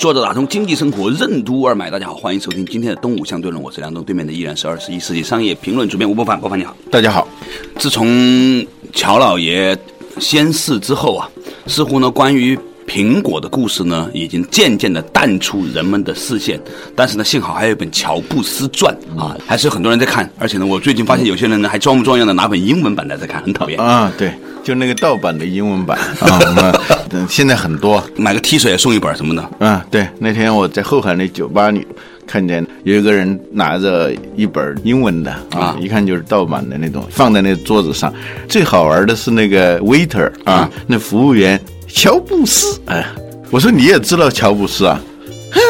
[0.00, 1.90] 来了，坐着打通经济生活任督二脉。
[1.90, 6.40] 大家好，欢迎收听今天的东吴相对论，我是梁东，对面的依然是二十一世纪商业评论主编吴伯凡。
[6.40, 7.28] 伯凡你好，大家好。
[7.76, 9.76] 自从乔老爷
[10.18, 11.30] 仙逝之后啊，
[11.66, 12.58] 似乎呢关于
[12.90, 16.60] 苹果的故事呢，已经渐渐的淡出人们的视线。
[16.96, 20.28] 但是呢，幸好还有一本《乔布斯传》啊，还是有很多人在看。
[20.40, 24.12] 而且呢，我最近发现有些人呢还装模作样的拿本英文版的在看，很讨厌啊。
[24.18, 26.40] 对，就那个盗版的英文版啊，
[27.14, 29.50] 我们现在很多买个 T 恤也送一本什么的。
[29.60, 30.04] 嗯，对。
[30.18, 31.86] 那天我在后海那酒吧里
[32.26, 38.12] 看见有一个人拿着一本英文的啊，一看就是盗版的那种，放在那桌子上。
[38.48, 41.56] 最好玩的是那个 waiter 啊，那服务员。
[41.92, 43.04] 乔布斯，哎，
[43.50, 45.00] 我说你也知道乔布斯啊？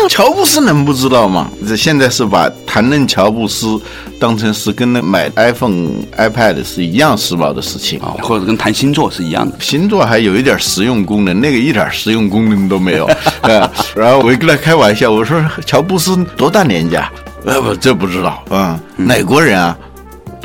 [0.08, 1.50] 乔布斯能不知道吗？
[1.66, 3.80] 这现在是把谈论乔布斯
[4.18, 9.56] 当成是跟那买 iPhone、iPad 是一样时髦的事情啊，或者跟谈星座是一样的。
[9.60, 13.08] 星座还有一点实用功能，那个一点实用功能都没有。
[13.94, 17.10] 然后我跟他开玩笑，我说乔布斯多大年纪啊？
[17.46, 19.76] 呃不，这不知道啊，哪国人啊？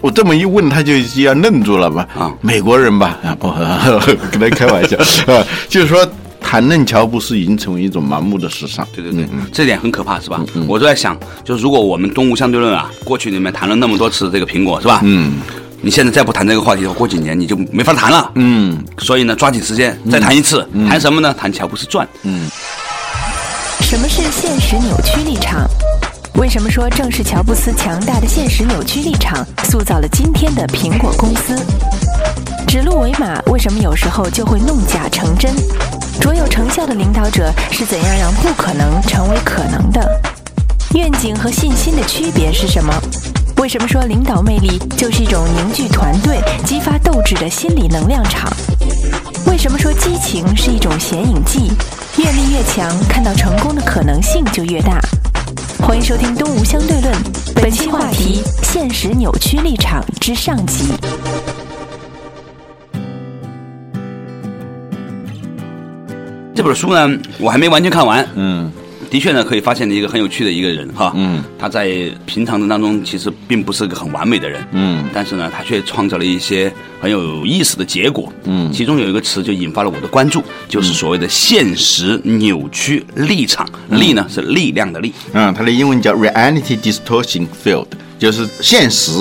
[0.06, 2.08] 我这么一问，他就要愣住了吧。
[2.16, 3.18] 啊，美国人吧？
[3.24, 3.50] 啊，不
[4.30, 4.96] 跟他开玩笑
[5.34, 6.08] 啊，就是说
[6.40, 8.88] 谈论乔布斯已经成为一种盲目的时尚。
[8.94, 10.40] 对对对，这点很可怕，是吧？
[10.68, 15.00] 我都在想，就是如果我们东吴相对论啊，过去里面谈了那么多次这个苹果，是吧？
[15.04, 15.38] 嗯，
[15.82, 18.30] 你现在再不谈这个话题，过几年你就没法谈了。
[18.36, 21.34] 嗯，所以呢，抓紧时间再谈一次，谈什么呢？
[21.34, 22.08] 谈乔布斯传。
[22.22, 22.48] 嗯，
[23.82, 25.68] 什么是现实扭曲立场？
[26.38, 31.56] 为什么说正是乔布斯强大的现实扭曲立场，塑造了今天的苹果公司？
[32.68, 35.54] 指鹿为马为什么有时候就会弄假成真？
[36.20, 40.22] 卓有成效的领导者是怎样让不可能成为可能的？
[40.94, 42.94] 愿景和信心的区别是什么？
[43.58, 48.52] 为什么说领导魅力就是一种凝聚团队、激发斗志的心理能量场？
[49.48, 51.72] 为什么说激情是一种显影剂？
[52.18, 55.00] 阅历越强，看到成功的可能性就越大。
[55.80, 57.14] 欢迎收听《东吴相对论》，
[57.56, 60.94] 本期话题：现实扭曲立场之上集。
[66.56, 68.28] 这本书呢，我还没完全看完。
[68.36, 68.72] 嗯。
[69.10, 87.88] 的确呢，可以发现的一个很有趣的一个人哈，嗯，他在平常的当中其实并不是个很完美的人，嗯，但是呢，他却创造了一些很有意思的结果，嗯，其中有一个词就引发了我的关注，就是所谓的现实扭曲立场，力呢是力量的力，嗯，它的英文叫 reality distortion field，
[88.20, 89.12] 就是现实。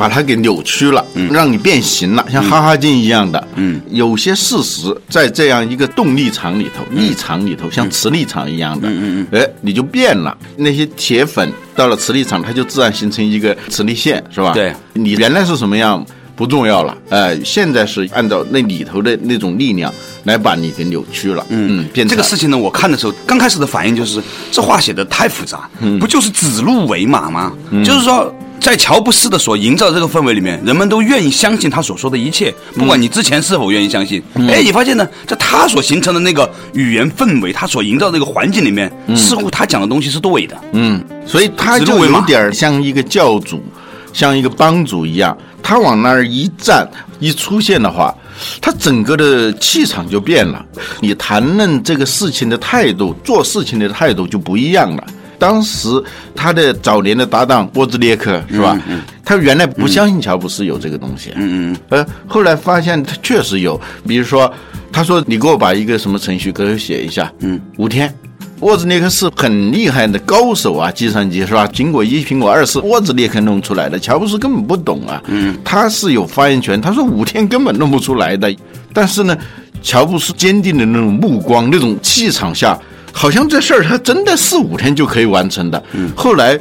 [0.00, 3.48] 把它给扭曲了，让你变形了，像哈哈镜一样的。
[3.56, 8.88] 嗯，有些事实在这样一个动力场里头，力场里头，像磁力场一样的。
[8.88, 9.38] 嗯嗯嗯。
[9.38, 10.34] 哎，你就变了。
[10.56, 14.54] 那些铁粉到了磁力场，它就自然形成一个磁力线，是吧？
[14.54, 14.72] 对。
[14.94, 16.02] 你原来是什么样
[16.34, 19.92] 不重要了，哎，现在是按照那里头的那种力量
[20.24, 21.44] 来把你给扭曲了。
[21.50, 24.18] 嗯，变这个事情呢，我看的时候刚开始的反应就是
[24.50, 25.68] 这话写的太复杂，
[26.00, 27.52] 不就是指鹿为马吗？
[27.84, 28.34] 就是说。
[28.60, 34.22] 在乔布斯的所营造的这个氛围里面，人们都愿意相信他所说的一切，不管你之前是否愿意相信。
[34.48, 40.56] 哎，你发现呢，在他所形成的那个语言氛围，他所营造的这个环境里面，似乎他讲的东西是对的。
[40.72, 43.64] 嗯，所以他就有点像一个教主，
[44.12, 46.86] 像一个帮主一样，他往那儿一站，
[47.18, 48.14] 一出现的话，
[48.60, 50.64] 他整个的气场就变了。
[51.00, 55.06] 你谈论这个事情的态度，做事情的态度就不一样了。
[55.40, 55.88] 当时
[56.36, 58.78] 他的早年的搭档波兹列克是吧？
[59.24, 63.80] 他原来不相信乔布斯有这个东西，嗯嗯，呃，后来发现他确实有。
[64.06, 64.52] 比如说，
[64.92, 68.12] 他说：“你给我把一个什么程序给我写一下。”嗯，五天。
[68.58, 71.66] 沃兹列克是很厉害的高手啊，计算机是吧？
[71.68, 75.22] 苹果一、苹果二是沃兹列克弄出来的，乔布斯根本不懂啊。
[75.28, 76.78] 嗯，他是有发言权。
[76.78, 78.54] 他说五天根本弄不出来的。
[78.92, 79.34] 但是呢，
[79.80, 82.78] 乔布斯坚定的那种目光、那种气场下。
[83.12, 85.82] 好像这事儿他真的四五天就可以完成的，
[86.16, 86.58] 后来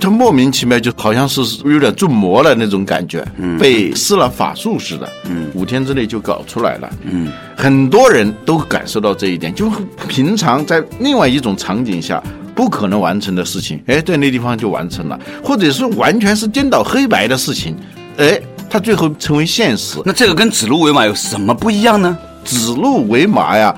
[0.00, 3.24] 他莫名其妙就好像是有点中魔了那种感觉，
[3.58, 6.90] 被施了法术似的，嗯五天之内就搞出来了。
[7.04, 9.70] 嗯很多人都感受到这一点，就
[10.08, 12.22] 平常在另外一种场景下
[12.54, 17.74] 不可能完成的事情，哎，在那地方就完成了，或者是完全是颠倒黑白的事情，
[18.18, 18.38] 哎，
[18.68, 19.98] 他最后成为现实。
[20.04, 22.18] 那这个跟指鹿为马有什么不一样呢？
[22.44, 23.74] 指鹿为马呀。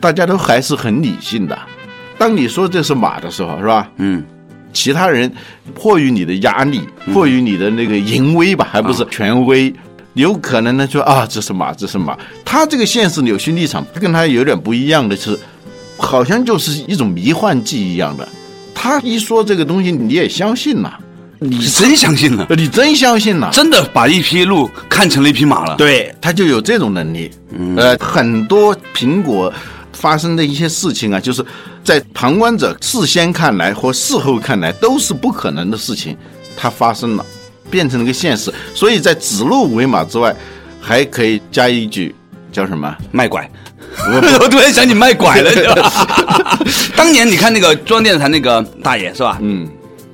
[0.00, 1.58] 大家都还是很理性的。
[2.16, 3.88] 当你说这是马的时候，是吧？
[3.98, 4.24] 嗯，
[4.72, 5.32] 其他人
[5.74, 9.72] 迫于你的压力，迫于你的那个淫威吧，还不是权威，
[10.14, 12.18] 有可能呢说啊，这是马，这是马。
[12.44, 15.38] 他这个现实扭曲立场跟他有点不一样的是，
[15.96, 18.28] 好像就是一种迷幻剂一样的。
[18.74, 20.98] 他一说这个东西，你也相信了，
[21.38, 25.76] 你真相信了， 你真相信了，真的把一匹鹿看成了一匹马了。
[25.76, 27.30] 对，他就有这种能力。
[27.76, 29.52] 呃，很多苹果
[29.98, 31.44] 发生的一些事情啊，就是
[31.82, 36.16] 在旁观者事先看来或事后看来都是不可能的事情，
[36.56, 37.26] 它发生了，
[37.68, 38.52] 变成了个现实。
[38.74, 40.34] 所以在指鹿为马之外，
[40.80, 42.14] 还可以加一句
[42.52, 42.96] 叫什么？
[43.10, 43.50] 卖拐。
[44.00, 46.56] 我 突然想起卖拐了，对吧？
[46.96, 49.38] 当年你看那个中央电视台那个大爷是吧？
[49.40, 49.68] 嗯，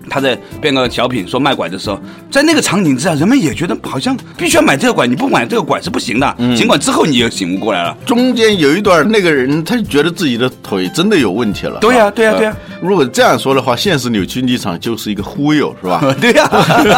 [0.09, 1.99] 他在变个小品说卖拐的时候，
[2.31, 6.37] 在那个场景之下，人们也觉得好像必须要买这个拐，你不买这个拐是不行的。
[6.57, 11.79] 尽管之后你也醒悟过来了，中间有一段那个人他觉得自己的腿真的有问题了。
[11.81, 12.57] 对呀，对呀，对呀。
[12.81, 16.01] 如果这样说的话，现实扭曲立场就是一个忽悠，是吧？
[16.21, 16.49] 对呀，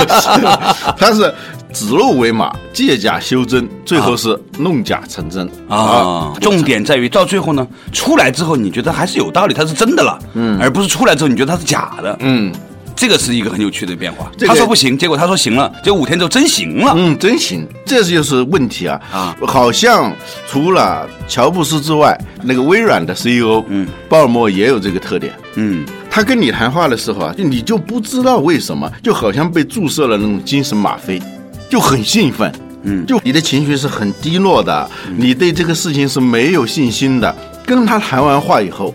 [0.99, 1.33] 他是。
[1.73, 6.33] 指鹿为马，借假修真，最后是弄假成真啊！
[6.41, 12.51] 重点在于到最后呢，出来之后你觉得还是有道理，它是真的了，嗯，而不是出来之后你觉得它是假的，嗯，
[12.97, 14.31] 这个是一个很有趣的变化。
[14.47, 19.01] 他说不行，结果他说行了，结果五天之后真行了，嗯，真行，这就是问题啊。
[19.13, 19.37] 啊！
[19.47, 20.11] 好像
[20.49, 31.21] 除了乔布斯之外，那个微软的 CEO，嗯，鲍尔默也有这个特点，嗯，他跟你谈话的时候啊，你就不知道为什么，就好像被注射了那种精神吗啡。
[31.69, 32.53] 就很兴奋，
[32.85, 37.35] 嗯，就你的情绪是很低落的，你对这个事情是没有信心的。
[37.67, 38.95] 跟他谈完话以后，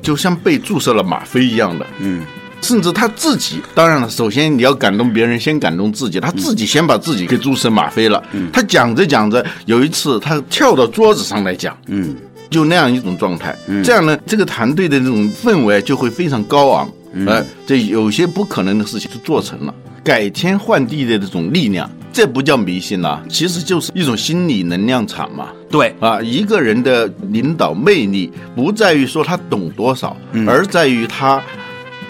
[0.00, 2.24] 就像被注射了吗啡一样的，嗯，
[2.66, 8.20] 甚至他自己，当然了，首先你要感动别人，先感动自己，他自己先把自己给注射吗啡了。
[8.52, 12.16] 他讲着讲着，有一次他跳到桌子上来讲，嗯，
[12.50, 16.90] 就那样一种状态，这样呢，这个团队的这种氛围就会非常高昂，
[17.28, 19.72] 哎，这有些不可能的事情就做成了，
[20.02, 21.88] 改天换地的这种力量。
[22.12, 25.48] 这不叫迷信呐，其实就是一种心理能量场嘛。
[25.70, 30.16] 对啊，一个人的领导魅力不在于说他懂多少，
[30.46, 31.42] 而在于他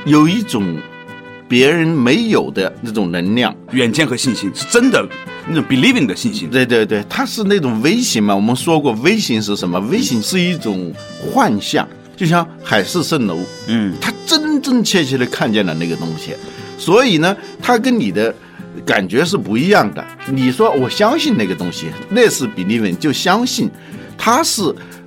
[0.06, 0.78] 有一种
[1.46, 5.06] 别人没有的那种能量、远见和信心，是真的
[5.48, 6.48] 那种 believing 的信心。
[6.48, 8.34] 对对对，他是那种微型嘛。
[8.34, 9.78] 我们说过，微型是什么？
[9.90, 11.86] 微型是一种幻象，
[12.16, 13.38] 就像海市蜃楼。
[13.66, 16.32] 嗯，他真真切切的看见了那个东西，
[16.78, 18.34] 所以呢，他跟你的。
[18.84, 20.06] 感觉是不一样的。
[20.26, 23.70] 你说我相信那个东西，那是比利文就相信，
[24.18, 24.62] 他是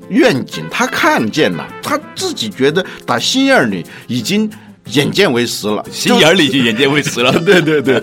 [0.10, 4.50] 愿景，他看见了，他自己觉得打心眼里已经
[4.92, 7.32] 眼见为实了，心眼里就眼见为实了。
[7.42, 8.02] 对对对，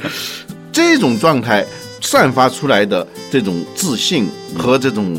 [0.73, 1.65] 这种状态
[2.01, 5.17] 散发出来的这种自信和这种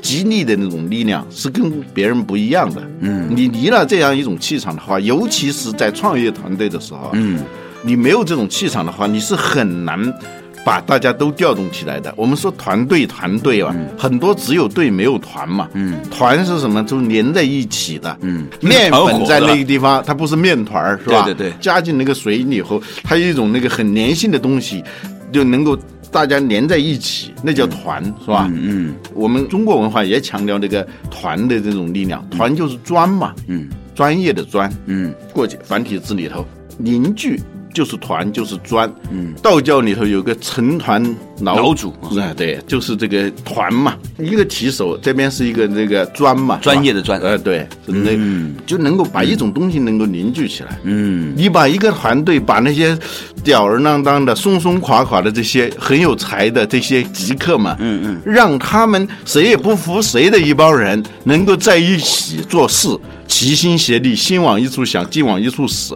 [0.00, 2.82] 激励的那种力量是跟别人不一样的。
[3.00, 7.38] 嗯，你离了这样一种气场的话，尤其是在创业团队的时候，嗯。
[7.84, 9.96] 你没有这种气场的话，你是很难
[10.68, 12.12] 把大家都调动起来的。
[12.14, 15.66] 我们说团队，团队啊，很多只有队没有团嘛。
[15.72, 16.84] 嗯，团是什么？
[16.84, 18.14] 就是连在一起的。
[18.20, 21.22] 嗯，面粉在那个地方，它不是面团儿是吧？
[21.24, 21.54] 对对对。
[21.58, 24.84] 加进那个水里以后，它有一种那个很粘性的东西，
[25.32, 25.74] 就能够
[26.12, 28.46] 大家连在一起，那叫团，是吧？
[28.52, 28.94] 嗯。
[29.14, 33.32] 我们中国文化也强调这个团的这种力量，团就是专嘛。
[33.46, 33.70] 嗯。
[33.94, 34.70] 专业的专。
[34.84, 35.14] 嗯。
[35.32, 36.44] 过去繁体字里头
[36.76, 37.40] 凝聚。
[37.72, 38.90] 就是团，就是专。
[39.10, 41.02] 嗯，道教里头有个成团
[41.40, 43.96] 老祖，啊，对，就是这个团嘛。
[44.18, 47.20] 一个提手，这边是一个那个专嘛，专业的专。
[47.20, 48.10] 呃，对，那
[48.66, 50.78] 就能够把一种东西能够凝聚起来。
[50.84, 52.98] 嗯，你把一个团队，把那些
[53.44, 62.88] 吊儿郎当的、松松垮垮的这些很有才的这些极客们，嗯嗯，让他们谁也不服谁的一帮人，能够在一起做事，
[63.26, 65.94] 齐心协力，心往一处想，劲往一处使。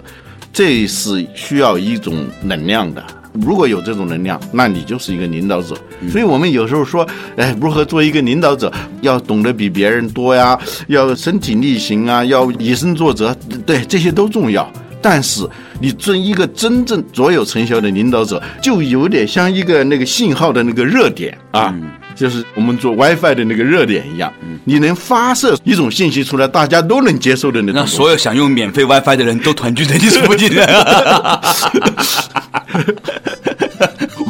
[0.53, 5.75] 这是需要一种能量的，如果有这种能量，那你就是一个领导者。
[6.11, 8.71] 所以我们有时候说，哎，如何做一个领导者？
[9.01, 14.71] 要懂得比别人多呀，要身体力行啊，要以身作则，对，这些都重要。
[15.03, 15.47] 但是
[15.81, 21.75] 你做一个真正卓有成效的领导者，就有点像一个那个信号的那个热点啊。
[22.15, 24.31] 就是我们做 WiFi 的那个热点一样，
[24.65, 27.77] 你能发射一种信息出来，大家都能接受的那种。
[27.77, 30.53] 让所有想用免费 WiFi 的人都团聚在你附近。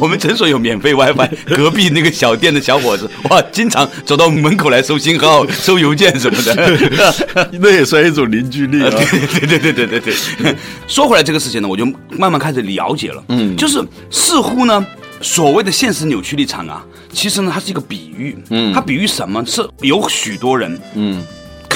[0.03, 7.47] 我们诊所有免费 WiFi， 隔壁那个小店的小伙子，哇，经常走到门口来收信号、 收邮件什么的。
[7.61, 8.89] 那也算一种凝聚力啊！
[8.91, 10.55] 对对对对对对对。
[10.89, 13.23] 说回来这个事情呢，我就慢慢开始了解了。
[13.29, 13.81] 嗯，就是
[14.11, 14.85] 似乎呢。
[15.21, 16.83] 所谓的现实扭曲立场啊，
[17.13, 18.37] 其实呢，它是一个比喻。
[18.49, 19.41] 嗯，它比喻什么？
[19.45, 21.23] 是有许多人，嗯，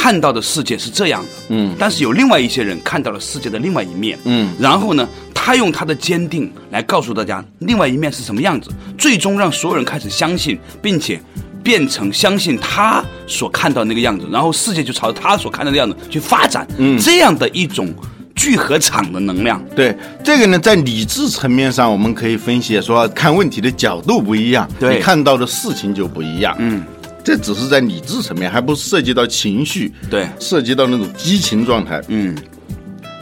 [0.08, 11.22] 看看到的世界是这样的，嗯，但是有另外一些人看到了世界的另外一面，嗯，然后呢，他用他的坚定来告诉大家另外一面是什么样子，最终让所有人开始相信，并且
[11.62, 17.94] 变成相信他所看到那个样子，然后世界就朝着他所看到的样子去发展，嗯，这样的一种。
[18.34, 25.00] 聚合场的能量，对这个呢，在理智层面上，我们可以分析说，看问题的角度不一样，对。
[25.00, 26.56] 看到的事情就不一样。
[26.60, 26.84] 嗯，
[27.28, 32.02] 这只是在理智层面，还不涉及到情绪，对，涉及到那种激情状态。
[32.08, 32.34] 嗯，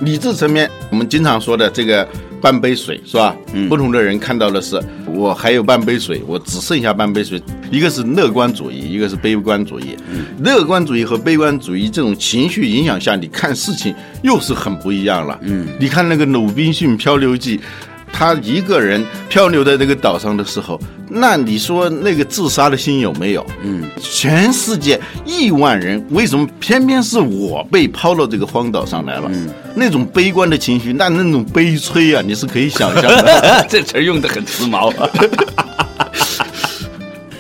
[0.02, 2.08] 理智层面，我们经常说的这个。
[2.42, 3.36] 半杯水是吧？
[3.54, 7.42] 嗯，不同的人看到的是，我还有半杯水，我只剩下半杯水。
[7.72, 9.98] 一个是乐观主义，一个是悲观主义。
[10.08, 15.40] 嗯，乐观主义和悲观主义这种情绪影响下，你看事情又是很不一样了。
[15.42, 17.58] 嗯，你看那个《鲁滨逊漂流记》。
[18.12, 23.46] 他一个人漂流在这个岛上的时候，那你说那个自杀的心有没有？
[23.64, 29.30] 嗯，全世界亿万人，为什么偏偏是我被抛到这个荒岛上来了？
[29.34, 33.66] 嗯，那种悲观的情绪，那那种悲催啊，你是可以想象的。
[33.70, 34.94] 这词用的很时髦。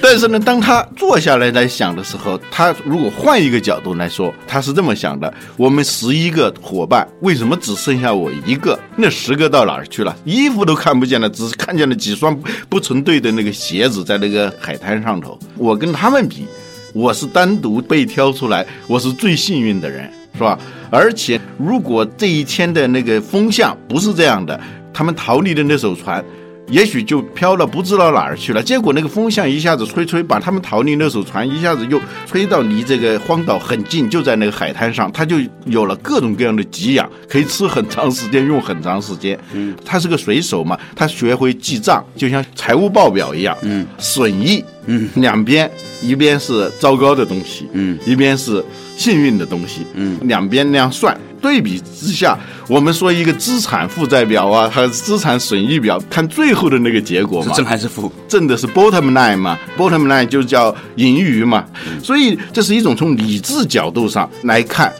[0.08, 8.80] 但是呢，当他坐下来来想的时候，他如果换一个角度来说，他是这么想的：我们十一个伙伴，为什么只剩下我一个？
[8.96, 10.16] 那十个到哪儿去了？
[10.24, 15.40] 衣服都看不见了，只是看见了几双不成对的那个鞋子在那个海滩上头。
[15.58, 16.46] 我跟他们比，
[16.94, 20.60] 我是单独被挑出来，我是最幸运的人，是吧？
[20.92, 24.62] 而且，如果这一天的那个风向不是这样的，
[24.94, 26.24] 他们逃离的那艘船。
[26.68, 39.40] 也许就飘了不知道哪儿去了，结果那个风向一下子吹吹，把他们逃离那艘船一下子又吹到离这个荒岛很近，就在那个海滩上，他就有了各种各样的给养，可以吃很长时间，用很长时间。
[39.54, 43.56] 嗯，他是个水手嘛，他学会记账，就像财务报表一样。
[43.62, 45.70] 嗯，损益，嗯，两边
[46.02, 48.64] 一边是糟糕的东西，嗯，一边是
[48.98, 51.16] 幸运的东西，嗯，两边那样算。
[51.46, 52.36] 对比之下，
[52.68, 58.12] 我们说一个资产负债表啊，还有资产损益表，看最后的那个结果嘛，正还是负？
[58.28, 61.64] 正的是 bottom line 嘛，bottom line 就叫盈余嘛。
[62.02, 64.92] 所以这是一种从理智角度上来看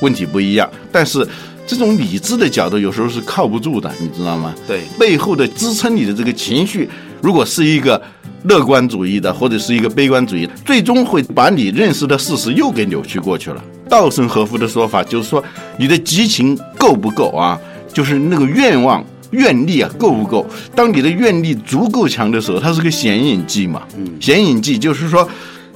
[0.00, 1.24] 问题不一样，但是
[1.68, 4.52] 这种理智的角度有时候是靠不住的，你知道吗？
[4.66, 6.90] 对，背后的支撑你的这个情绪，
[7.22, 8.02] 如果是一个
[8.46, 13.62] 乐观主义的，或者是一个悲观主义，最终会把你认识的事实又给扭曲过去了。
[13.92, 15.44] 稻盛和夫的说法就是说，
[15.76, 17.60] 你的激情够不够啊？
[17.92, 20.46] 就是那个愿望、愿力啊，够不够？
[20.74, 23.82] 当你的愿力足够强的时候，它是个显影剂嘛。
[23.98, 25.28] 嗯，显影剂就是说，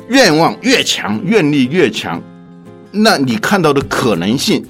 [0.09, 2.19] 愿望越强，愿力越强，
[2.91, 4.65] 那你看到的可能性，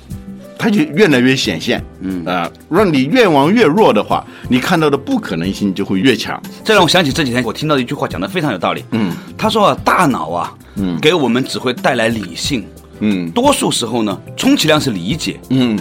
[0.58, 1.80] 它就越来越显现。
[2.00, 6.42] 嗯啊，让你愿望越弱的话，你看到的不可能性就会越强。
[6.64, 8.82] 这让我想起这几天我听到的一句话，讲的非常有道理。
[8.90, 12.64] 嗯，他说啊，大脑啊，嗯，给我们只会带来理性。
[13.00, 15.78] 嗯，多数时候呢，充其量是理解，嗯，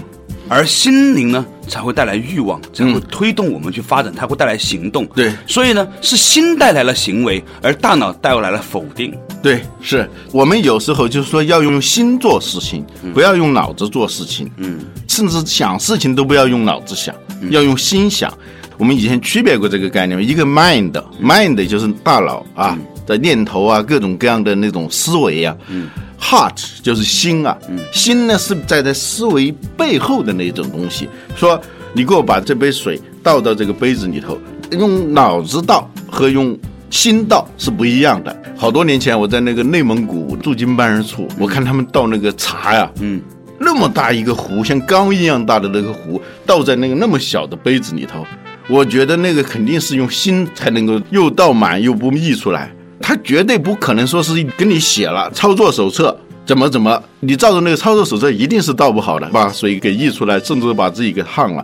[0.47, 5.05] 而心灵呢才会带来欲望，才会推动我们去发展，它会带来行动。
[5.15, 9.13] 对，所以呢，是心带来了行为，而大脑带来了否定。
[9.41, 14.49] 对，是我们有时候就是说要用心做事情，不要用脑子做事情。
[14.57, 17.15] 嗯，甚至想事情都不要用脑子想，
[17.49, 18.33] 要用心想。
[18.77, 25.55] 我们以前区别过这个概念，一个 mind，mind 就是大脑啊的念头啊，各种各样的那种思维啊。
[25.69, 25.87] 嗯。
[26.27, 27.55] Heart 就是心啊，
[27.93, 31.07] 心呢是在在思维背后的那种东西。
[31.35, 31.61] 说
[31.93, 34.35] 你给我把这杯水倒到这个杯子里头，
[34.71, 36.57] 用脑子倒和用
[36.89, 38.35] 心倒是不一样的。
[38.57, 43.21] 好多年前我在那个内蒙古驻京办事处，我看他们倒那个茶呀，嗯，
[43.59, 48.25] 那么大一个壶，像缸一样大的那个壶，倒在那个那么小的杯子里头，
[48.67, 52.73] 我觉得那个肯定是用心才能够又倒满又不溢出来。
[53.07, 61.63] 他绝对不可能说是给你写了操作手册，怎么怎么，你照着那个操作手册一定是倒不好的，把水给溢出来，甚至把自己给烫了。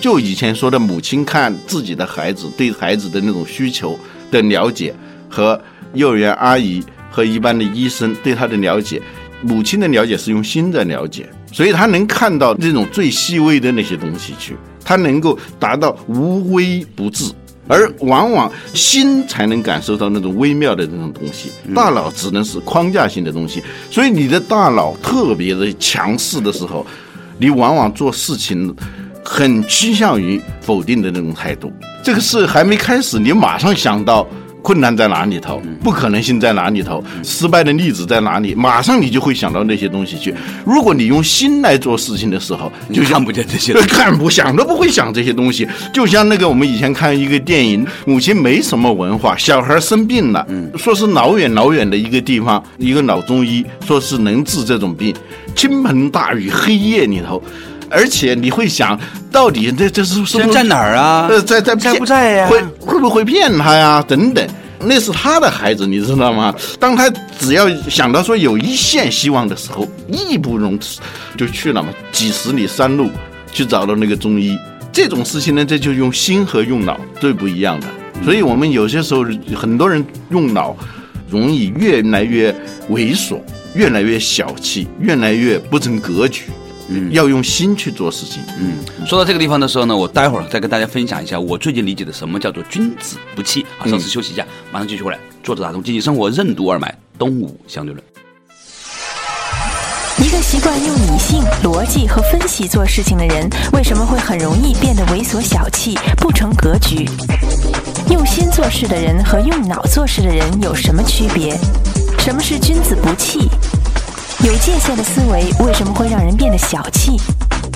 [0.00, 3.96] 就以前说的，母亲看自己的孩子对孩子的那种需求
[4.32, 4.92] 的了解，
[5.28, 5.60] 和
[5.94, 9.00] 幼儿园阿姨和一般的医生对他的了解，
[9.42, 17.30] 母亲的了解是用心在了解，所以他能看到这种最细微的那些东西去，他能够达到无微不至。
[17.70, 23.62] 而往往心才能感受到那种微妙的那种东西，大脑只能是框架性的东西。
[23.88, 26.84] 所以你的大脑特别的强势的时候，
[27.38, 28.74] 你往往做事情
[29.24, 31.72] 很趋向于否定的那种态度。
[32.02, 34.26] 这个事还没开始，你马上想到
[34.62, 40.34] 困难在哪里头，不可能性在哪里头，失败的例子在哪里，马上你就会想到那些东西去。
[40.64, 45.66] 如果你用心来做事情的时候，就看不见这些， 看不想都不会想这些东西。
[45.92, 55.14] 就像那个我们以前看一个电影，母亲没什么文化，小孩生病了，说是老远老远的一个地方，一个老中医说是能治这种病，
[55.54, 57.42] 倾盆大雨，黑夜里头。
[57.90, 58.98] 而且你会想
[59.30, 61.26] 到底这这是是在哪儿啊？
[61.28, 62.48] 呃，在在在不在呀？
[62.48, 64.02] 会会不会骗他呀？
[64.06, 64.46] 等等，
[64.78, 66.54] 那是他的孩子，你知道吗？
[66.78, 71.00] 当他只要想到说有一线希望的时候，义不容辞
[71.36, 73.10] 就去了嘛，几十里山路
[73.52, 74.56] 去找到那个中医。
[74.92, 77.86] 这种事情呢，这就用心和用脑最不一样的。
[78.24, 80.76] 所以我们有些时候很多人用脑，
[81.28, 82.52] 容易越来越
[82.90, 83.40] 猥琐，
[83.74, 86.44] 越来越小气，越来越不成格局。
[86.90, 88.42] 嗯，要用心去做事情。
[88.58, 88.74] 嗯，
[89.06, 93.64] 说到这个地方的时候呢，我待会儿再跟大家分享一下我最近理解的什么叫做君子不器。
[93.78, 95.18] 啊，稍事休息一下，马上继续回来。
[95.42, 98.04] 作者打通经济生活任督二脉，东吴相对论。
[100.18, 107.08] 一个习惯用理性、逻辑和分析做事情的人，为什么会很容易变得猥琐小气、不成格局？
[108.10, 111.56] 用心做事的人和用脑做事的人有什么区别？
[112.18, 113.48] 什么是君子不器？
[114.42, 117.20] 有界限的思维为什么会让人变得小气？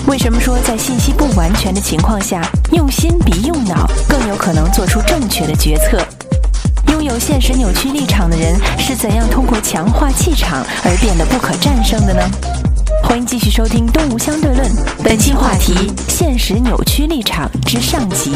[0.07, 2.41] 为什么说在信息不完全的情况下，
[2.71, 6.03] 用心比用脑更有可能做出正确的决策？
[6.91, 12.21] 拥有现实扭曲立场的人是怎样通过强化气场而变得不可战胜的呢？
[13.03, 14.67] 欢迎继续收听《东吴相对论》，
[15.03, 18.31] 本期话题：现实扭曲立场之上集。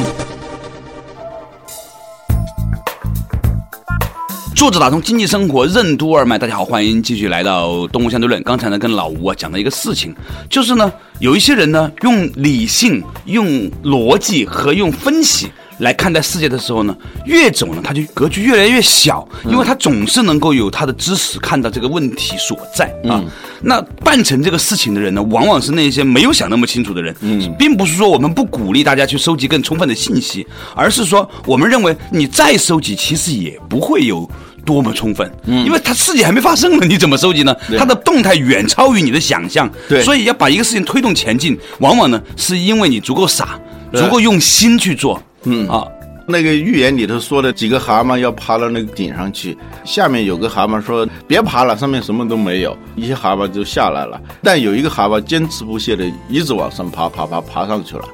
[4.60, 8.44] 作者打通经济生活任督二脉，大家好，欢迎继续来到东吴相对论。
[8.44, 10.14] 刚才呢，跟老吴啊讲了一个事情，
[10.50, 13.48] 就是呢，有一些人呢，用理性、用
[13.86, 16.94] 逻辑和用分析来看待世界的时候呢，
[17.26, 23.24] 越走呢，他就格局越来越小，因为他总是能够有他的知识看到这个问题所在啊。
[23.62, 27.16] 那办成这个事情的人呢，往往是那些没有想那么清楚的人。
[27.22, 34.30] 嗯，并不是说我们不鼓励大家去收集更充分的信息，而是说我们认为你再收集，其实也不会有。
[34.70, 37.56] 多么充分，嗯，因为它事情还没发生呢， 你怎么收集呢？
[37.76, 43.60] 它的动态远超于你的想象，对，所以要把一个事情推动前进，往往呢是因为你足够傻，
[43.94, 45.68] 足够用心去做，嗯。
[45.68, 45.84] 啊。
[46.32, 58.06] 那个寓言里头说的几个蛤蟆要爬到那个顶上去，下面有个蛤蟆说别爬了，上面什么都没有，一些蛤蟆就下来了，但有一个蛤蟆坚持不懈的一直往上爬，爬爬爬上去了，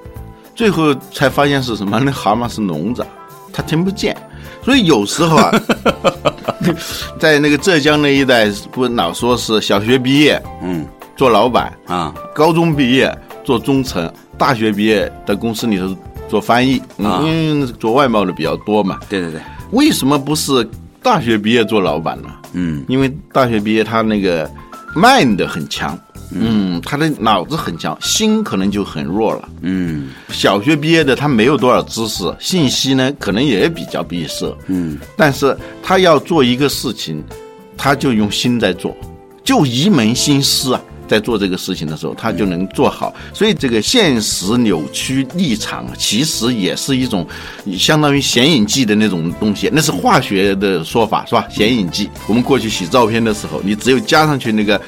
[0.56, 2.00] 最后才发现是什么？
[2.00, 3.06] 那蛤蟆是聋子，
[3.52, 4.16] 他听不见。
[4.64, 5.52] 所以有时候啊，
[7.20, 15.96] 在那个浙江那一带，不老说是小学毕业，嗯，做老板啊，高中毕业做中层，大学毕业在公司里头
[16.28, 19.00] 做翻译，因为做外贸的比较多嘛。
[19.08, 20.68] 对对对，为什么不是
[21.02, 22.30] 大学毕业做老板呢？
[22.54, 24.50] 嗯，因为大学毕业他那个
[24.96, 25.98] mind 很强。
[26.38, 29.50] 嗯，他的脑子很强，心可能就很弱了。
[29.62, 34.54] 嗯，小学毕业的他没有多少知识，信息呢可能也比较闭塞。
[34.68, 37.24] 嗯，但是他要做一个事情，
[37.78, 38.96] 他就用心在做，
[39.44, 43.14] 就一门心思啊，在做这个事情的时候，他就能做好。
[43.34, 47.26] 所以这个现实扭曲立场，其实也是一种
[47.78, 51.48] 相当于显影剂的那种东西，那是化学的说法，是吧？
[51.50, 54.82] 显影剂，我们过去洗照片的时候，你只有加上去那个。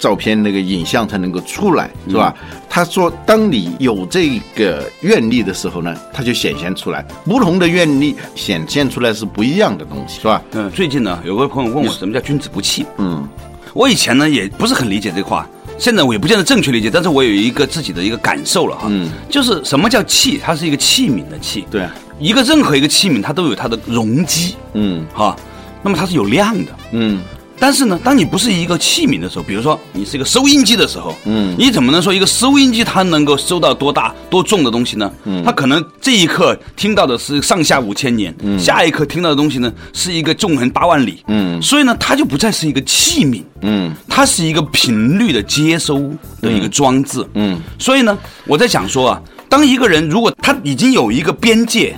[0.00, 2.34] 照片那个影像才能够出来，是吧？
[2.70, 7.04] 他说，当你有这个愿力的时候呢，它就显现出来。
[7.24, 10.42] 不同的愿力显现出来是不一样的东西，是吧？
[10.52, 10.70] 嗯。
[10.70, 12.86] 最近呢，有个朋友问我，什么叫君子不器？
[12.96, 13.28] 嗯，
[13.74, 18.86] 我以前呢也不是很理解这话，现在我也不见得正确理解，但是我有一个自己的一个感受了哈。
[18.88, 19.10] 嗯。
[19.28, 20.40] 就是什么叫器？
[20.42, 21.66] 它是一个器皿的器。
[21.70, 21.86] 对。
[22.18, 24.54] 一个任何一个器皿，它都有它的容积。
[24.72, 25.04] 嗯。
[25.12, 25.36] 哈，
[25.82, 26.72] 那么它是有量的。
[26.92, 27.20] 嗯。
[27.60, 35.12] 但是呢，当你不是一个器皿的时候，比如说你是一个收音机的时候，嗯，你怎么能说一个收音机它能够收到多大多重的东西呢？
[35.24, 51.94] 嗯，它可能这一刻听到的是上下五千年，嗯，下一刻听到的东西呢是一个纵横八万里，嗯，所以呢，它就不再是一个器皿，嗯，它是一个频率的接收的一个装置，嗯，所以呢，我在想说啊，当一个人如果他已经有一个边界。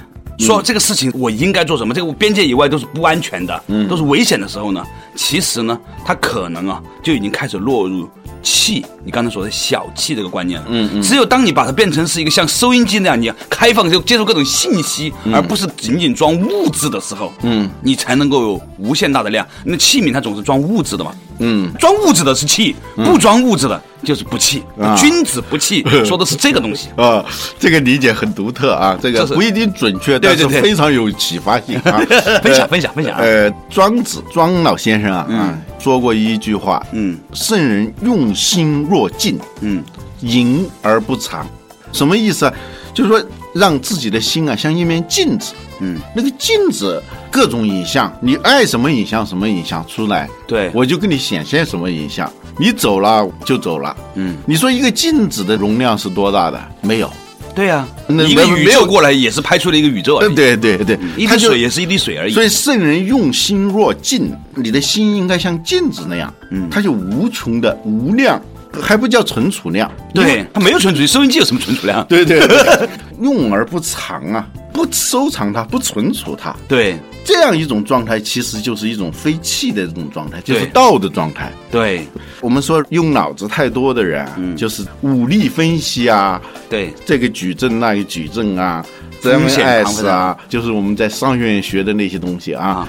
[0.46, 1.94] 说这个事情我应该做什么？
[1.94, 4.84] 这个边界以外都是不安全的，嗯，都是危险的时候呢。
[5.14, 8.08] 其实呢，他可能啊就已经开始落入
[8.42, 10.66] 气，你刚才说的小气这个观念了。
[10.70, 11.02] 嗯嗯。
[11.02, 19.46] 只有当你把它变成是一个像收音机那样，你开放就接受各种信息，而不是仅仅装物质的时候，嗯，你才能够有无限大的量。
[19.64, 24.62] 那器皿它总是装物质的嘛，嗯，装物质的是气，不装物质的就是不弃，
[24.98, 27.24] 君子不弃， 说的是这个东西啊。
[27.58, 32.00] 这个理解很独特啊，这个不一定准确，但是非常有启发性啊。
[32.42, 33.16] 分享分享分享。
[33.18, 39.82] 呃，庄子庄老先生啊，嗯，说过一句话，嗯，圣人用心若镜，嗯，
[40.20, 41.46] 盈而不藏，
[41.92, 42.54] 什么意思啊？
[42.94, 52.30] 就是说让自己的心啊像一面镜子，嗯，那个镜子各种影像，你爱什么影像什么影像出来，对我就给你显现什么影像。
[52.58, 56.60] 你走了就走了，嗯，你说一个镜子的容量是多大的？
[56.80, 57.10] 没有，
[57.54, 62.32] 对呀，一个宇宙过来也是拍出了一个宇宙，对对对，一滴水也是一滴水而已。
[62.32, 68.40] 所以圣人用心若镜，你的心应该像镜子那样，嗯，它就无穷的无量。
[68.80, 72.02] 还不叫存储量，对，它没有存储，收音机有什么存储量？
[72.06, 72.40] 对对，
[73.20, 81.52] 用而不藏啊，不收藏它，不存储它，对，这样一种状态其实就是一种非气的这种状态，就是道的状态。
[81.70, 82.06] 对，
[82.40, 88.84] 我们说用脑子太多的人，嗯，就是武力分析啊，对，这个矩阵那个矩阵啊，
[89.20, 92.88] 这样 S 啊，就是我们在商学院学的那些东西啊。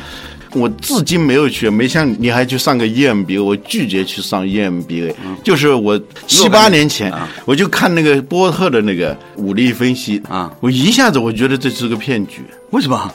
[0.56, 5.12] 我至今没有去，没像你还去上个 EMBA，我拒绝去上 EMBA。
[5.44, 7.12] 就是我七八年前，
[7.46, 12.44] 我就看那个波特的那个武力分析啊，我一下子我觉得这是个骗局。
[12.70, 13.12] 为什么？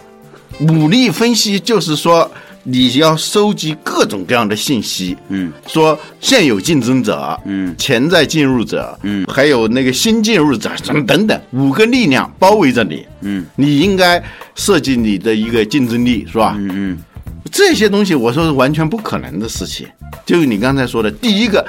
[0.60, 2.30] 武力分析就是说
[2.64, 14.22] 你要收集各种各样的信息，嗯，说现有竞争者，嗯，潜在进入者，嗯，还有那个新进入者，什么等等，五个力量包围着你，嗯，你应该
[14.54, 16.54] 设计你的一个竞争力，是吧？
[16.58, 16.98] 嗯嗯。
[17.50, 19.86] 这些东西，我说是完全不可能的事情。
[20.26, 21.66] 就是你刚才说的，第一个，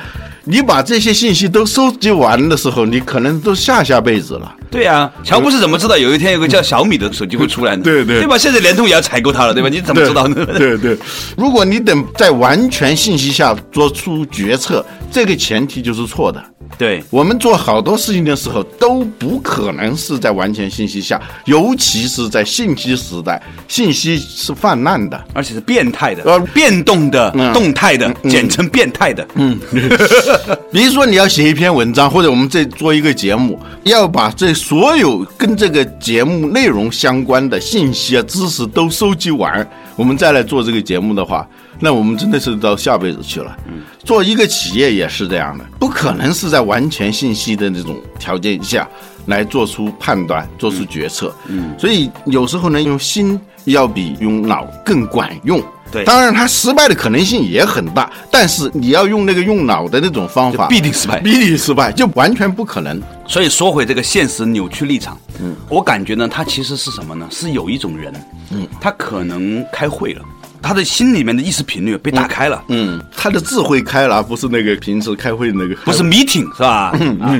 [0.49, 4.55] 你把这些信息都收集完的时候，你可能都下下辈子了。
[4.71, 7.83] 对呀，乔布斯怎么知道有一天有个叫小米的手机会出来呢？
[7.83, 8.35] 对对，对吧？
[8.35, 9.69] 现在联通也要采购它了，对吧？
[9.69, 10.43] 你怎么知道呢？
[10.57, 10.97] 对对，
[11.37, 16.43] 如果你等在完全信息下做出决策，这个前提就是错的。
[16.77, 29.27] 对我们做好多事情的时候都不可能是在完全信息下，尤其是在信息时代，信息是泛滥的，而且是变态的，呃，变动的、动态的，简称变态的。
[29.33, 29.59] 嗯，
[30.71, 41.47] 比如说你要写一篇文章，或者我们这做一个节目，要把这所有跟这个节目内容相关的信息啊、知识都收集完，我们再来做这个节目的话。
[41.81, 43.57] 那我们真的是到下辈子去了。
[43.67, 48.85] 嗯，做一个企业也是这样的，不可能是在完全信息的那种条件下
[49.27, 51.33] 来做出判断、做出决策。
[51.47, 55.63] 嗯，所以有时候呢，用心要比用脑更管用。
[55.91, 63.01] 对，当然他失败的可能性也很大，但是你要用那个用脑的那种方法，必定失败，必定失败，就完全不可能。
[63.27, 67.27] 所以说回这个现实扭曲立场，嗯，我感觉呢，他其实是什么呢？
[67.31, 68.13] 是有一种人，
[68.51, 70.21] 嗯，他可能开会了。
[70.61, 76.93] 他的心里面的意识频率被打开了，嗯，他的智慧开了，而不是那个平时开会那个，不是 meeting 是吧？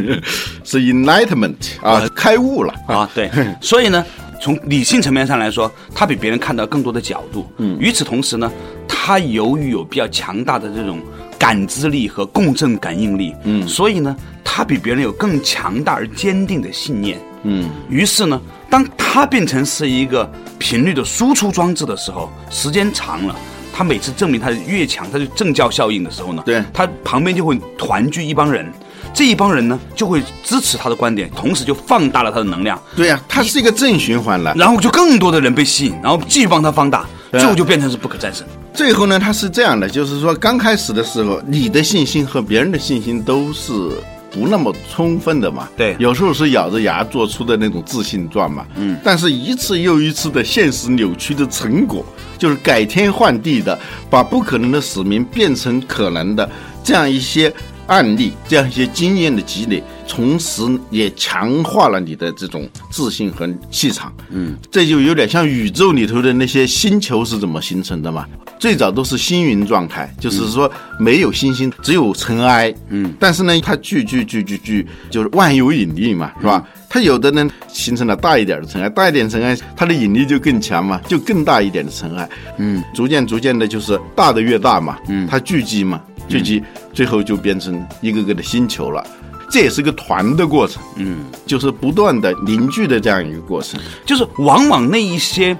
[0.64, 3.30] 是 enlightenment 啊，开悟了啊，对。
[3.60, 4.06] 所以呢，
[4.40, 7.48] 从理性层面上来说，他比别人看到更多的角度。
[7.58, 8.52] 嗯，与此同时呢，
[8.88, 11.02] 他由于有比较强大的这种
[11.38, 17.20] 感知力和共振感应力，嗯，所以呢，他比别人有更强大而坚定的信念。
[17.44, 23.36] 嗯，于是呢，当他变成是一个频率的输出装置的时候，时间长了，
[23.74, 28.70] 他每次证明他越强，他就正教效应的时候呢，对，他旁边就会团聚一帮人，
[29.14, 32.82] 这一帮人呢就会支持他的观点，同时就放大了他的能量。
[32.96, 38.46] 对呀，它是一个正循环了，然后就更多的人被吸引，然后继续帮他放大，最后就变成是不可战胜。
[38.74, 43.72] 最后呢，它是这样的，就是说刚开始的时候，你的信心和别人的信心都是。
[44.32, 52.06] 不那么充分的嘛，对，有时候是咬着牙做出的那种自信状嘛，嗯，但是一次又一次的现实扭曲的成果，
[52.38, 56.48] 就是改天换地的，把不可能的使命变成可能的
[56.84, 57.52] 这样一些。
[57.90, 64.14] 案例这样一些经验的积累，同时也强化了你的这种自信和气场。
[64.30, 68.26] 嗯，这就有点像宇宙里头的那些星球是怎么形成的嘛？
[68.60, 72.74] 最早都是星云状态，就是说没有星星，只有尘埃。
[72.90, 76.64] 嗯，但是呢，它聚聚聚聚聚，就是万有引力嘛，是吧？
[76.92, 82.30] 它有的呢形成了大一点的尘埃，大一点尘埃，它的引力就更强嘛，就更大一点的尘埃。
[82.58, 86.02] 嗯，逐渐逐渐的，就是大的越大嘛，嗯，它聚集嘛。
[86.30, 86.64] 聚集，
[86.94, 89.06] 最后就变成一个个的星球了，
[89.50, 95.58] 这也是个团的过程，嗯，就是不断的凝聚的这样一个过程，就是往往那一些。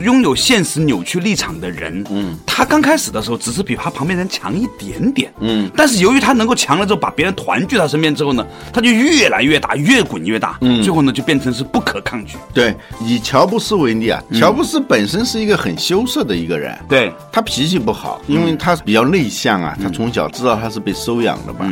[0.00, 12.36] 拥有现实扭曲立场的人，嗯，他刚开始的时候只是比他旁边人强一点点，嗯，但是由于他能够强了之后，把别人团聚他身边之后呢，他就越来越大，越滚越大，嗯，最后呢就变成是不可抗拒。
[12.52, 17.12] 对，以乔布斯为例啊，乔布斯本身是一个很羞涩的一个人，对。
[17.32, 21.70] 他脾气不好，因为他比较内向啊，他从小知道他是被收养的嘛。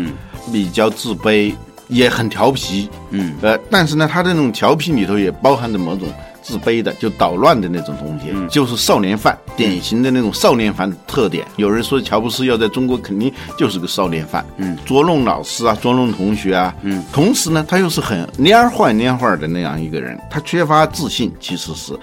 [0.52, 1.54] 比较自卑，
[1.88, 6.06] 也很调皮，嗯，呃，但是呢，他的那种调皮里头也包含着某种。
[6.44, 11.44] 自卑的，就捣乱的那种东西，就是少年犯，典型的那种少年犯的特点。
[11.56, 21.98] 有人说乔布斯要在中国肯定就是个少年犯，嗯，捉弄老师啊，捉弄同学啊，嗯，同时呢，他又是很蔫坏蔫坏的那样一个人，他缺乏自信，其实是。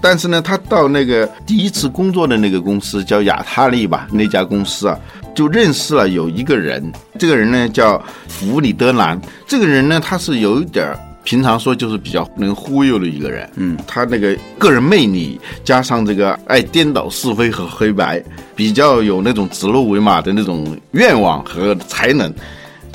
[0.00, 4.98] 但是呢，他到那个第一次工作的那个公司叫亚塔利吧，那家公司啊，
[5.34, 10.98] 就认识了有一个人，这个人呢叫弗里德兰，这个人呢他是有一点儿。
[11.22, 18.22] 平常说就是比较能忽悠的一个人，嗯，他那个个人魅力加上这个爱颠倒是非和黑白，
[18.56, 22.32] 比较有那种指鹿为马的那种愿望和才能。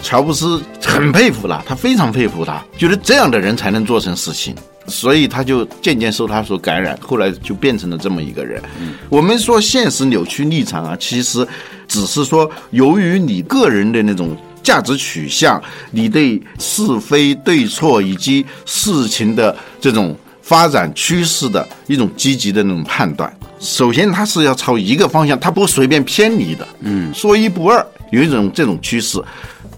[0.02, 4.54] 乔布斯很佩服他，他非常佩服他，觉得这样的人才能做成事情，
[4.88, 8.62] 所以他就渐渐受他所感染，后来就变成了这么一个人。
[9.10, 11.48] 我们说现实扭曲立场啊，其实
[11.88, 14.36] 只是说由于你个人的那种。
[14.66, 23.32] 价值取向，你对是非对错以及事情的这种发展趋势的一种积极的那种判断。
[23.60, 26.68] 首先，它是要朝一个方向，它不随便偏离的。
[26.82, 29.22] 嗯，说一不二，有一种这种趋势。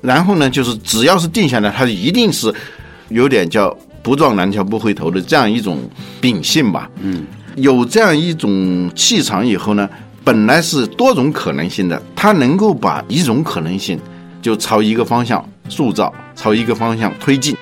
[0.02, 2.54] 然后呢，就是只要是定下来，它一定是
[3.10, 5.80] 有点叫不撞南墙不回头的这样一种
[6.22, 6.90] 秉性吧。
[7.02, 9.90] 嗯，有这样一种气场以后呢，
[10.24, 14.00] 本来是多种可能性的，它能够把一种可能性。
[14.42, 17.56] 就朝一个方向塑造，朝一个方向推进。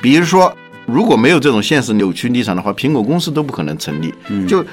[0.00, 0.52] 比如说，
[0.86, 4.12] 如果没有这种现实扭曲立场的话，苹果公司都不可能成立。
[4.48, 4.64] 就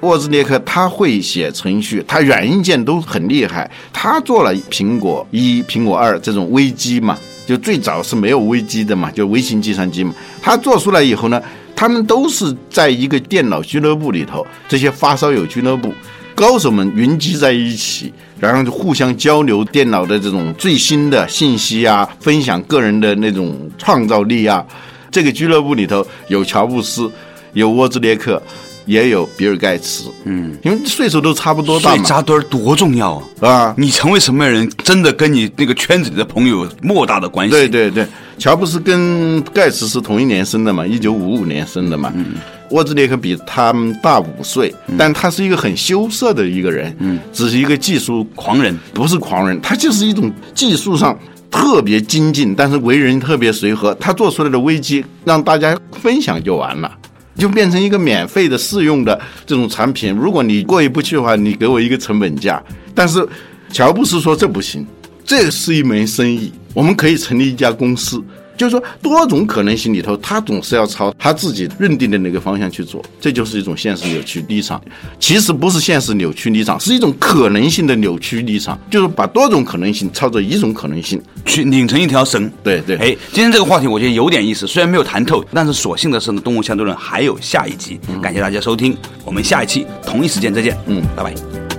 [0.00, 3.70] 沃兹列克，他会写程序，他软硬件都很厉害。
[3.92, 10.14] 他做了苹果一、苹果二这种微机嘛，就最早是没有微机的嘛，就微型计算机嘛。
[10.40, 11.42] 他做出来以后呢，
[11.76, 15.92] 他们都是在一个电脑俱乐部里头，这些发烧友俱乐部。
[16.40, 24.64] 高手们云集在一起，然后就互相交流电脑的这种最新的信息啊，分享个人的那种创造力啊。
[25.10, 27.12] 这个俱乐部里头有乔布斯，
[27.52, 28.42] 有沃兹列克，
[28.86, 30.04] 也有比尔盖茨。
[30.24, 32.02] 嗯，因为岁数都差不多大嘛。
[32.04, 33.46] 扎堆儿多重要啊！
[33.46, 37.50] 啊，你成为什么样人，真的跟你那个圈子里的朋友有莫大的关系。
[37.50, 38.06] 对对对，
[38.38, 42.10] 乔布斯跟盖茨是同一年生的嘛，一九五五年生的嘛。
[42.16, 42.24] 嗯。
[42.70, 51.18] 沃兹列克比他们大五岁，但他是一个很羞涩的一个人，嗯，只是一个技术狂人，不是狂人，他就是一种技术上
[51.50, 53.94] 特别精进，但是为人特别随和。
[53.96, 56.90] 他做出来的危机让大家分享就完了，
[57.36, 60.14] 就变成一个免费的试用的这种产品。
[60.14, 62.62] 如果你过意不去的话，你给我一个成本价。
[62.94, 63.26] 但是
[63.72, 64.86] 乔布斯说这不行，
[65.24, 68.22] 这是一门生意，我们可以成立一家公司。
[68.60, 74.78] 就是说，多种可能性里头，他总是要朝他自己认定的那个方向去做，这就是一种现实扭曲立场。
[75.18, 82.52] 其实不是现实扭曲立场，是一种可能性的扭曲立场，就是把多种可能性操作一种可能性去拧成一条绳。
[82.62, 82.98] 对对。
[82.98, 87.98] 哎，今天这个话题我觉得有点意思，虽然没有谈透，但是所幸的是呢，《动物相对论》还有下一集。
[88.20, 88.94] 感谢大家收听，
[89.24, 90.76] 我们下一期同一时间再见。
[90.84, 91.69] 嗯，拜拜。